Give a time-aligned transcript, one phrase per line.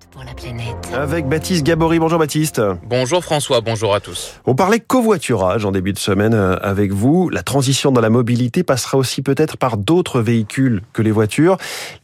[0.00, 0.76] minutes pour la planète.
[0.94, 1.98] Avec Baptiste Gabory.
[1.98, 2.60] Bonjour Baptiste.
[2.84, 4.40] Bonjour François, bonjour à tous.
[4.46, 7.28] On parlait covoiturage en début de semaine euh, avec vous.
[7.28, 11.56] La transition dans la mobilité passera aussi peut-être par d'autres véhicules que les voitures.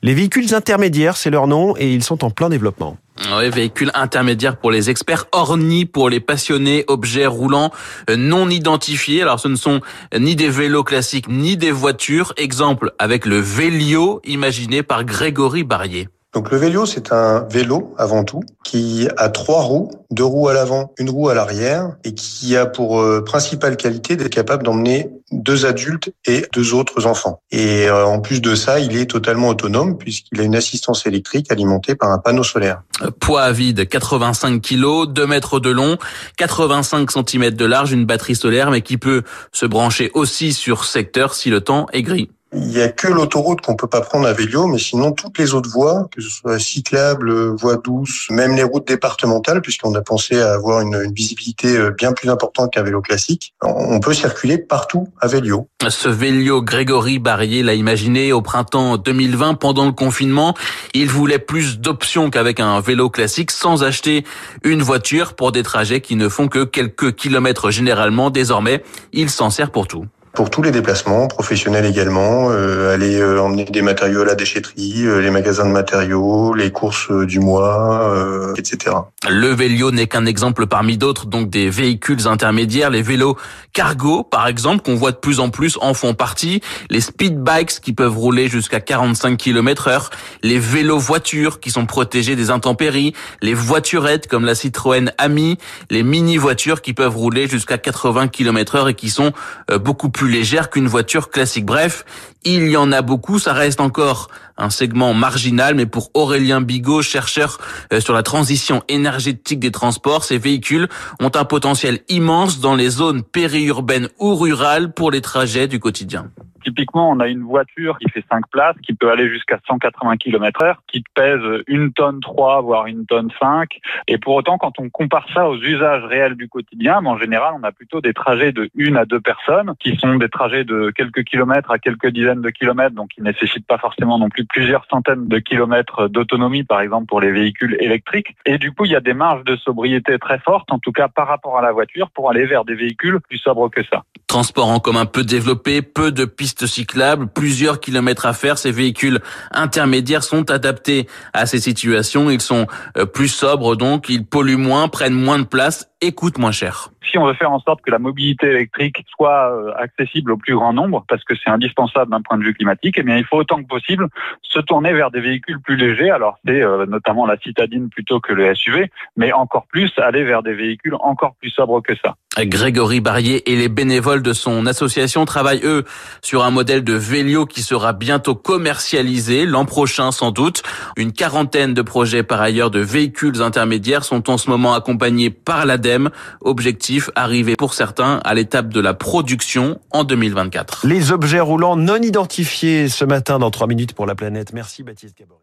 [0.03, 2.97] Les véhicules intermédiaires, c'est leur nom et ils sont en plein développement.
[3.35, 7.73] Oui, véhicule intermédiaire pour les experts, ornis pour les passionnés, objets roulants
[8.11, 9.23] euh, non identifiés.
[9.23, 9.81] Alors ce ne sont
[10.19, 12.35] ni des vélos classiques ni des voitures.
[12.37, 16.09] Exemple avec le Vélio imaginé par Grégory Barrier.
[16.37, 20.53] Donc le vélo, c'est un vélo avant tout qui a trois roues, deux roues à
[20.53, 25.09] l'avant, une roue à l'arrière, et qui a pour euh, principale qualité d'être capable d'emmener
[25.33, 27.41] deux adultes et deux autres enfants.
[27.53, 31.51] Et euh, en plus de ça, il est totalement autonome puisqu'il a une assistance électrique
[31.51, 32.83] alimentée par un panneau solaire.
[33.01, 35.97] Euh, poids à vide, 85 kg, 2 mètres de long,
[36.37, 41.33] 85 cm de large, une batterie solaire, mais qui peut se brancher aussi sur secteur
[41.33, 42.29] si le temps est gris.
[42.53, 45.53] Il n'y a que l'autoroute qu'on peut pas prendre à vélo, mais sinon toutes les
[45.53, 50.41] autres voies, que ce soit cyclables, voies douces, même les routes départementales, puisqu'on a pensé
[50.41, 55.09] à avoir une, visibilité euh, bien plus importante qu'un vélo classique, on peut circuler partout
[55.21, 55.69] à vélo.
[55.89, 60.55] Ce vélo, Grégory Barrier l'a imaginé au printemps 2020 pendant le confinement.
[60.95, 64.25] Il voulait plus d'options qu'avec un vélo classique sans acheter
[64.63, 68.31] une voiture pour des trajets qui ne font que quelques kilomètres généralement.
[68.31, 70.07] Désormais, il s'en sert pour tout
[70.37, 75.07] pour tous les déplacements, professionnels également, euh, aller euh, emmener des matériaux à la déchetterie,
[75.07, 78.15] euh, les magasins de matériaux, les courses du mois,
[78.57, 78.97] etc.
[79.29, 82.91] Le vélo n'est qu'un exemple parmi d'autres, donc des véhicules intermédiaires.
[82.91, 83.37] Les vélos
[83.73, 86.61] cargo, par exemple, qu'on voit de plus en plus, en font partie.
[86.91, 90.11] Les speed bikes qui peuvent rouler jusqu'à 45 km heure.
[90.43, 93.15] Les vélos voitures qui sont protégés des intempéries.
[93.41, 95.57] Les voiturettes comme la Citroën Ami.
[95.89, 99.33] Les mini voitures qui peuvent rouler jusqu'à 80 km heure et qui sont
[99.81, 101.65] beaucoup plus légère qu'une voiture classique.
[101.65, 102.05] Bref,
[102.45, 107.03] il y en a beaucoup, ça reste encore un segment marginal, mais pour Aurélien Bigot,
[107.03, 107.59] chercheur
[107.93, 110.89] euh, sur la transition énergétique des transports, ces véhicules
[111.21, 116.31] ont un potentiel immense dans les zones périurbaines ou rurales pour les trajets du quotidien.
[116.77, 120.63] Typiquement, on a une voiture qui fait 5 places, qui peut aller jusqu'à 180 km
[120.63, 123.79] heure, qui pèse une tonne 3, voire une tonne 5.
[124.09, 127.63] Et pour autant, quand on compare ça aux usages réels du quotidien, en général, on
[127.65, 131.25] a plutôt des trajets de une à deux personnes, qui sont des trajets de quelques
[131.25, 135.29] kilomètres à quelques dizaines de kilomètres, donc qui nécessitent pas forcément non plus plusieurs centaines
[135.29, 138.37] de kilomètres d'autonomie, par exemple, pour les véhicules électriques.
[138.45, 141.09] Et du coup, il y a des marges de sobriété très fortes, en tout cas
[141.09, 144.05] par rapport à la voiture, pour aller vers des véhicules plus sobres que ça.
[144.27, 148.59] Transport en commun peu développé, peu de pistes cyclables, plusieurs kilomètres à faire.
[148.59, 152.31] Ces véhicules intermédiaires sont adaptés à ces situations.
[152.31, 152.67] Ils sont
[152.97, 156.91] euh, plus sobres donc, ils polluent moins, prennent moins de place et coûtent moins cher
[157.11, 160.55] si on veut faire en sorte que la mobilité électrique soit euh, accessible au plus
[160.55, 163.39] grand nombre, parce que c'est indispensable d'un point de vue climatique, eh bien, il faut
[163.39, 164.09] autant que possible
[164.43, 166.11] se tourner vers des véhicules plus légers.
[166.11, 170.43] Alors, c'est euh, notamment la citadine plutôt que le SUV, mais encore plus aller vers
[170.43, 172.17] des véhicules encore plus sobres que ça.
[172.39, 175.85] Grégory Barrier et les bénévoles de son association travaillent, eux,
[176.21, 180.63] sur un modèle de vélo qui sera bientôt commercialisé l'an prochain sans doute.
[180.99, 185.65] Une quarantaine de projets par ailleurs de véhicules intermédiaires sont en ce moment accompagnés par
[185.65, 185.96] l'ADEME.
[186.41, 190.87] Objectif arriver pour certains à l'étape de la production en 2024.
[190.87, 194.53] Les objets roulants non identifiés ce matin dans 3 minutes pour la planète.
[194.53, 195.41] Merci Baptiste Gabory.